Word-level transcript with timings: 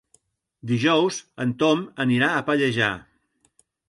Dijous 0.69 1.19
en 1.45 1.51
Tom 1.63 1.83
anirà 2.05 2.31
a 2.31 2.39
Pallejà. 2.49 2.89